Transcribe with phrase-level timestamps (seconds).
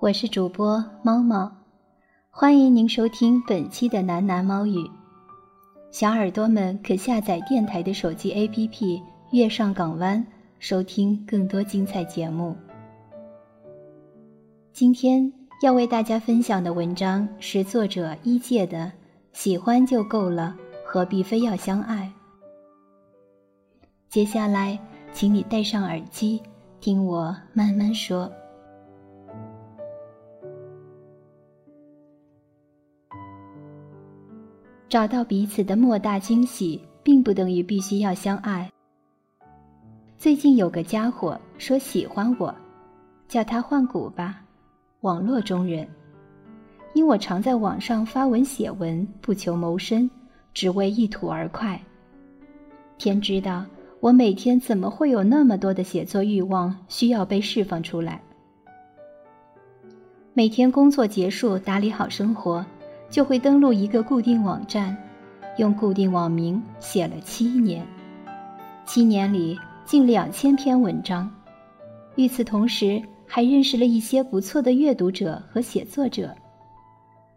[0.00, 1.50] 我是主播猫猫，
[2.30, 4.88] 欢迎您收听本期的喃喃猫语。
[5.90, 8.70] 小耳朵们可下载电台的手机 APP
[9.32, 10.24] 《月上港湾》，
[10.60, 12.56] 收听更多精彩节目。
[14.72, 15.32] 今天
[15.62, 18.78] 要为大家分享的文章是作者一介的
[19.32, 22.08] 《喜欢就够了，何必非要相爱》。
[24.08, 24.78] 接下来，
[25.12, 26.40] 请你戴上耳机，
[26.78, 28.30] 听我慢慢说。
[34.88, 38.70] 找到彼此的莫大惊喜，并不等于必须要相爱。
[40.16, 42.54] 最近有个家伙说喜欢我，
[43.28, 44.40] 叫他换骨吧，
[45.02, 45.86] 网络中人。
[46.94, 50.08] 因我常在网上发文写文，不求谋生，
[50.54, 51.78] 只为一吐而快。
[52.96, 53.66] 天知道
[54.00, 58.22] 我每天怎么会有那么多的写作欲望需要被释放出来。
[60.32, 62.64] 每天工作结束，打理好生活。
[63.10, 64.96] 就会登录一个固定网站，
[65.56, 67.86] 用固定网名写了七年，
[68.86, 71.30] 七年里近两千篇文章。
[72.16, 76.34] 与此同时，还认识了一些不错的阅读者和写作者，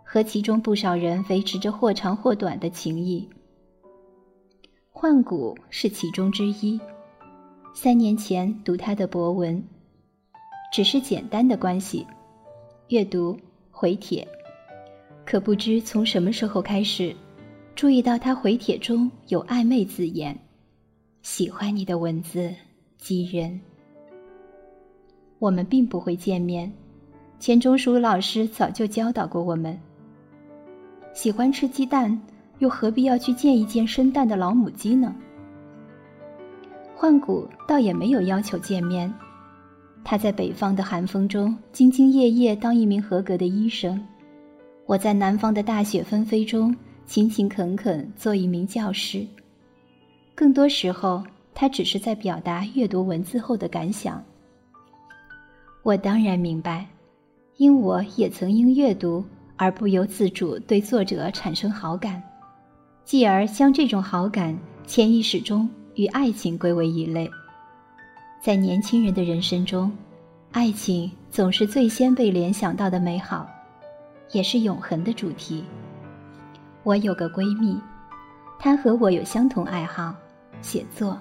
[0.04, 3.28] 和其中不少人维持着或长或短的情谊。
[4.90, 6.80] 幻谷是其中之一。
[7.74, 9.64] 三年前读他的博文，
[10.74, 12.06] 只是简单的关系，
[12.90, 13.38] 阅读
[13.72, 14.28] 回帖。
[15.32, 17.16] 可不知从什么时候开始，
[17.74, 20.38] 注意到他回帖中有暧昧字眼，
[21.22, 22.54] 喜欢你的文字
[22.98, 23.58] 激人。
[25.40, 26.70] 我们并不会见面，
[27.40, 29.80] 钱钟书老师早就教导过我们。
[31.14, 32.22] 喜欢吃鸡蛋，
[32.60, 35.16] 又何必要去见一见生蛋的老母鸡呢？
[36.94, 39.10] 幻谷倒也没有要求见面，
[40.04, 43.98] 他在北方的寒风中兢兢业业当一名合格的医生。
[44.92, 46.76] 我在南方的大雪纷飞中
[47.06, 49.26] 勤勤恳恳做一名教师。
[50.36, 54.22] 更多时候，他只是在表达阅读文字后的感想。
[55.82, 56.86] 我当然明白，
[57.56, 59.24] 因我也曾因阅读
[59.56, 62.22] 而不由自主对作者产生好感，
[63.06, 64.54] 继而将这种好感
[64.86, 67.32] 潜意识中与爱情归为一类。
[68.44, 69.90] 在年轻人的人生中，
[70.52, 73.48] 爱情总是最先被联想到的美好。
[74.32, 75.64] 也是永恒的主题。
[76.84, 77.80] 我有个闺蜜，
[78.60, 80.14] 她和我有相同爱好，
[80.62, 81.20] 写作。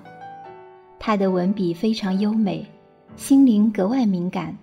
[0.98, 2.66] 她的文笔非常优美，
[3.16, 4.56] 心灵格外敏感。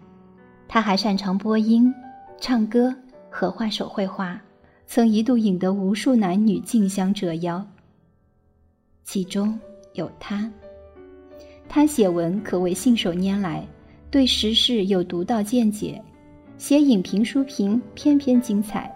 [0.68, 1.94] 她还擅长播音、
[2.40, 2.94] 唱歌
[3.30, 4.40] 和画手绘画，
[4.86, 7.66] 曾一度引得无数男女竞相折腰。
[9.04, 9.60] 其中
[9.94, 10.52] 有她，
[11.70, 13.66] 她写文可谓信手拈来，
[14.12, 16.02] 对时事有独到见解。
[16.58, 18.92] 写影评书评偏偏精彩。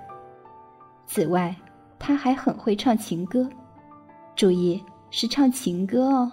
[1.05, 1.55] 此外，
[1.99, 3.47] 他还很会唱情歌，
[4.35, 6.31] 注意是唱情歌哦。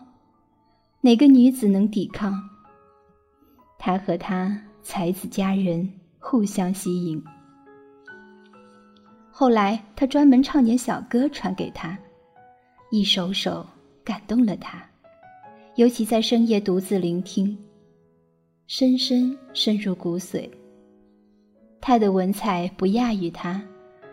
[1.01, 2.33] 哪个女子能抵抗？
[3.79, 7.23] 他和他才子佳人，互相吸引。
[9.31, 11.97] 后来，他专门唱点小歌传给他，
[12.91, 13.65] 一首首
[14.03, 14.83] 感动了他，
[15.77, 17.57] 尤其在深夜独自聆听，
[18.67, 20.49] 深深深入骨髓。
[21.81, 23.63] 他的文采不亚于他，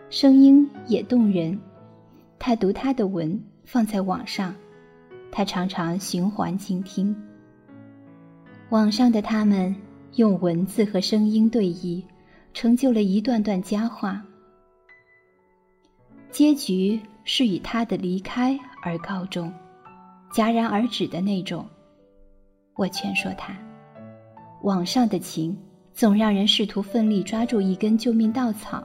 [0.08, 1.58] 声音也动人。
[2.38, 4.54] 他读他的文放在网上，
[5.32, 7.14] 他常常循环静听。
[8.70, 9.74] 网上的他们
[10.14, 12.02] 用文字和声音对弈，
[12.54, 14.24] 成就了一段段佳话。
[16.30, 19.52] 结局是以他的离开而告终，
[20.32, 21.66] 戛然而止的那种。
[22.74, 23.56] 我劝说他，
[24.62, 25.56] 网上的情。
[25.96, 28.84] 总让人试图奋力抓住一根救命稻草，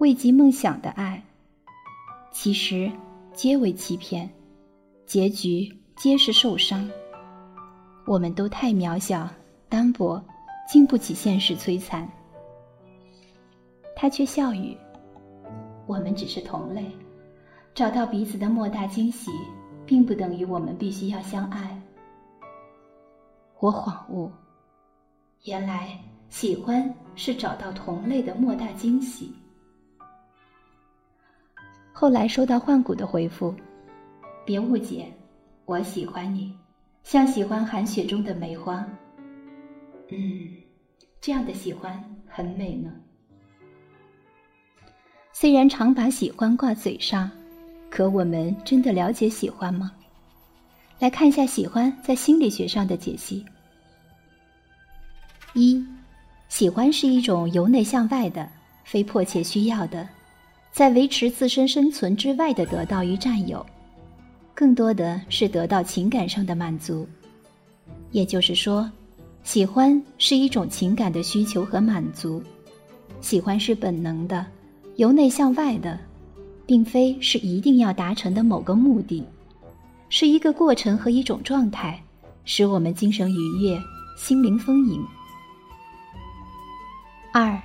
[0.00, 1.22] 慰藉梦想的爱，
[2.32, 2.90] 其实
[3.32, 4.28] 皆为欺骗，
[5.06, 6.90] 结局皆是受伤。
[8.04, 9.28] 我们都太渺小、
[9.68, 10.20] 单薄，
[10.68, 12.10] 经不起现实摧残。
[13.94, 14.76] 他却笑语
[15.86, 16.84] ：“我们只是同类，
[17.72, 19.30] 找到彼此的莫大惊喜，
[19.86, 21.80] 并不等于我们必须要相爱。”
[23.60, 24.28] 我恍悟，
[25.44, 25.96] 原来
[26.28, 29.32] 喜欢是找到同类的莫大惊喜。
[31.92, 33.54] 后来收到幻谷的回复
[34.46, 35.12] ：“别误解，
[35.64, 36.54] 我喜欢你，
[37.02, 38.86] 像喜欢寒雪中的梅花。”
[40.10, 40.56] 嗯，
[41.20, 42.92] 这样的喜欢很美呢。
[45.32, 47.30] 虽然常把喜欢挂嘴上，
[47.90, 49.92] 可我们真的了解喜欢吗？
[50.98, 53.44] 来看一下喜欢在心理学上的解析。
[55.54, 55.84] 一，
[56.48, 58.48] 喜欢是一种由内向外的，
[58.84, 60.08] 非迫切需要的。
[60.72, 63.64] 在维持自身生存之外的得到与占有，
[64.54, 67.06] 更多的是得到情感上的满足。
[68.10, 68.90] 也就是说，
[69.42, 72.42] 喜欢是一种情感的需求和满足。
[73.20, 74.46] 喜欢是本能的，
[74.96, 75.98] 由内向外的，
[76.64, 79.24] 并非是一定要达成的某个目的，
[80.08, 82.00] 是一个过程和一种状态，
[82.44, 83.78] 使我们精神愉悦，
[84.16, 85.04] 心灵丰盈。
[87.38, 87.56] 二。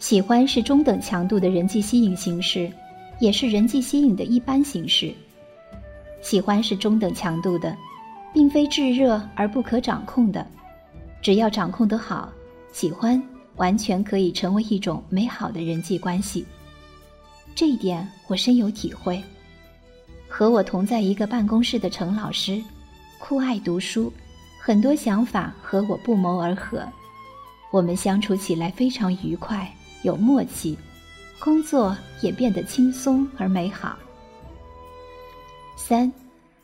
[0.00, 2.68] 喜欢是中等强度的人际吸引形式，
[3.20, 5.14] 也是人际吸引的一般形式。
[6.20, 7.76] 喜欢是中等强度的，
[8.32, 10.44] 并非炙热而不可掌控的。
[11.22, 12.28] 只要掌控得好，
[12.72, 13.22] 喜欢
[13.54, 16.44] 完全可以成为一种美好的人际关系。
[17.54, 19.22] 这一点我深有体会。
[20.28, 22.60] 和我同在一个办公室的程老师，
[23.20, 24.12] 酷爱读书，
[24.60, 26.84] 很多想法和我不谋而合，
[27.74, 29.68] 我们相处起来非常愉快。
[30.04, 30.78] 有默契，
[31.40, 33.98] 工作也变得轻松而美好。
[35.74, 36.12] 三，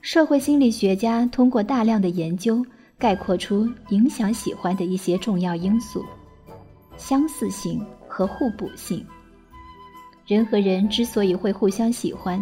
[0.03, 2.65] 社会心理学家通过大量的研究，
[2.97, 6.05] 概括出影响喜欢的一些重要因素：
[6.97, 9.05] 相似性和互补性。
[10.29, 12.41] 人和人之所以会互相喜欢，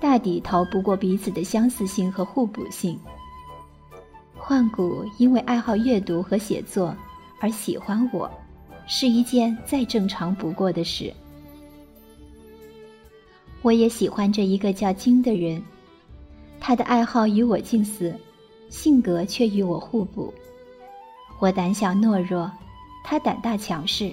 [0.00, 2.98] 大抵逃不过彼此的相似性和互补性。
[4.34, 6.92] 幻谷因为爱好阅读和写作
[7.40, 8.30] 而喜欢我。
[8.92, 11.14] 是一件再正常不过的事。
[13.62, 15.62] 我也喜欢这一个叫金的人，
[16.58, 18.12] 他的爱好与我近似，
[18.68, 20.34] 性格却与我互补。
[21.38, 22.50] 我胆小懦弱，
[23.04, 24.12] 他胆大强势；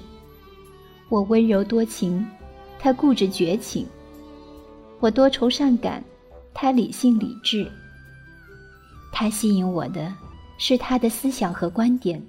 [1.09, 2.23] 我温柔多情，
[2.77, 3.83] 他固执绝情；
[4.99, 6.03] 我多愁善感，
[6.53, 7.67] 他理性理智。
[9.11, 10.13] 他吸引我的
[10.59, 12.21] 是他的思想和观点。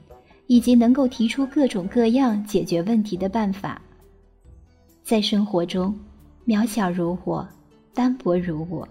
[0.48, 3.80] 以及能够提出各种各样解决问题的办法。
[5.04, 5.94] 在生活中，
[6.46, 7.46] 渺小如我，
[7.94, 8.86] 单薄如我，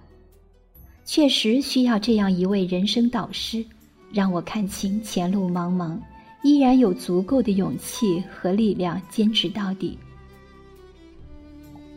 [1.04, 3.66] 确实需要这样一位人生导师，
[4.14, 5.98] 让我看清前路茫茫，
[6.44, 9.98] 依然有足够的勇气和力量坚持到底。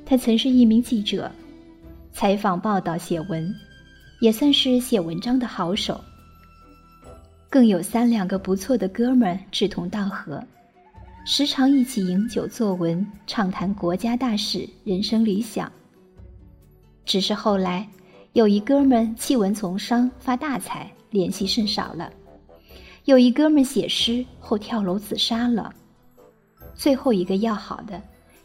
[0.07, 1.31] 他曾是一名记者，
[2.13, 3.55] 采访、报道、写文，
[4.21, 6.01] 也算是写文章的好手。
[7.51, 10.41] 更有三两个不错的哥们志同道合，
[11.27, 15.71] 时常一起饮酒作文，畅谈国家大事、人生理想。
[17.05, 17.89] 只是后来，
[18.35, 22.09] 有一哥们弃文从商发大财，联系甚少了；
[23.05, 25.73] 有一哥们写诗后跳楼自杀了；
[26.77, 28.01] 最后一个要好的，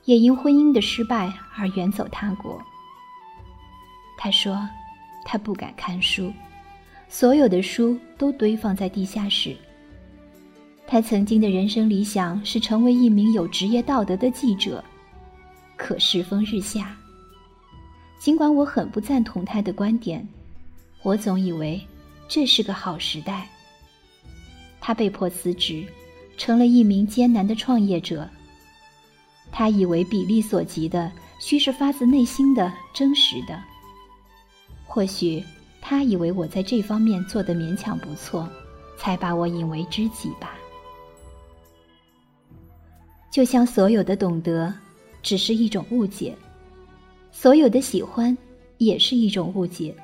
[0.05, 2.59] 也因婚姻的失败而远走他国。
[4.17, 4.67] 他说，
[5.25, 6.33] 他不敢看书。
[7.17, 9.55] 所有的书都堆放在地下室。
[10.85, 14.83] 他曾经的人生理想是成为一名有职业道德的记者，
[15.77, 16.93] 可世风日下。
[18.19, 20.27] 尽管我很不赞同他的观点，
[21.03, 21.81] 我总以为
[22.27, 23.47] 这是个好时代。
[24.81, 25.85] 他被迫辞职，
[26.35, 28.29] 成了一名艰难的创业者。
[29.53, 33.57] 他以为比例所及的需是发自内心的真实的，
[34.85, 35.41] 或许。
[35.87, 38.49] 他以为我在这方面做得勉强不错，
[38.97, 40.55] 才把我引为知己吧。
[43.29, 44.73] 就像所有的懂得，
[45.21, 46.33] 只是一种误解；
[47.31, 48.35] 所有的喜欢，
[48.79, 49.95] 也是一种误解。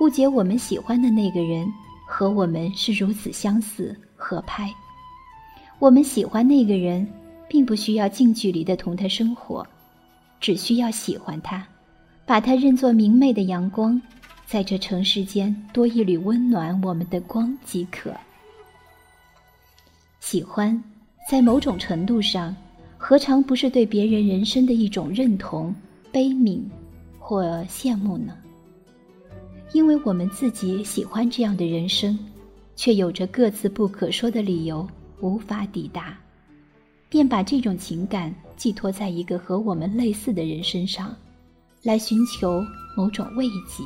[0.00, 1.72] 误解我们喜欢的那个人
[2.04, 4.68] 和我们是如此相似合拍。
[5.78, 7.08] 我们喜欢那个人，
[7.48, 9.64] 并不需要近距离的同他生活，
[10.40, 11.64] 只需要喜欢他，
[12.26, 14.02] 把他认作明媚的阳光。
[14.46, 18.14] 在这城市间多一缕温暖我们的光即可。
[20.20, 20.82] 喜欢，
[21.30, 22.54] 在某种程度上，
[22.96, 25.74] 何尝不是对别人人生的一种认同、
[26.12, 26.62] 悲悯
[27.18, 28.36] 或羡慕呢？
[29.72, 32.16] 因为我们自己喜欢这样的人生，
[32.76, 34.86] 却有着各自不可说的理由，
[35.20, 36.16] 无法抵达，
[37.08, 41.14] 便把这种情感寄托在一个和我们类似的人身上，
[41.82, 42.64] 来寻求
[42.96, 43.82] 某种慰藉。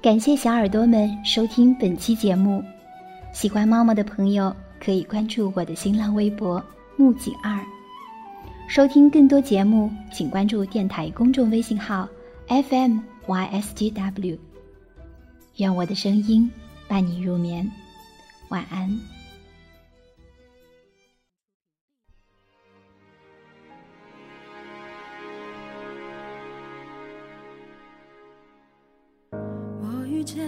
[0.00, 2.62] 感谢小耳朵们收听本期节目，
[3.32, 6.64] 喜欢猫猫的朋友可以关注我的新浪微博
[6.96, 7.60] 木槿二。
[8.68, 12.08] 收听更多节目，请关注电台公众微信号
[12.46, 14.38] FMYSGW。
[15.56, 16.48] 愿我的声音
[16.86, 17.68] 伴你入眠，
[18.50, 19.17] 晚安。
[30.30, 30.46] 见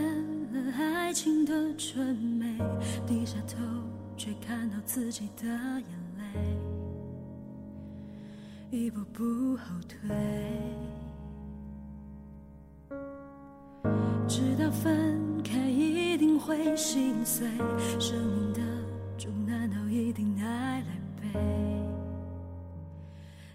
[0.53, 2.55] 了爱情的纯美，
[3.07, 3.57] 低下头
[4.15, 6.23] 却看到自己的眼泪。
[8.71, 9.99] 一步步后退，
[14.29, 17.49] 直到分开一定会心碎，
[17.99, 18.61] 生命的
[19.17, 20.89] 重难道一定爱来
[21.23, 21.33] 背？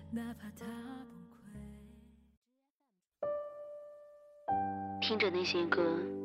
[0.10, 0.66] 哪怕他
[1.06, 1.36] 崩溃。
[5.02, 5.84] 听着那些歌，